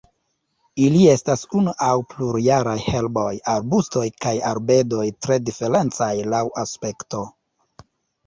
Ili 0.83 1.01
estas 1.09 1.41
unu 1.57 1.73
aŭ 1.87 1.97
plurjaraj 2.13 2.73
herboj, 2.85 3.35
arbustoj 3.55 4.05
kaj 4.25 4.33
arbedoj 4.53 5.05
tre 5.25 5.37
diferencaj 5.49 6.11
laŭ 6.35 6.43
aspekto. 6.63 7.21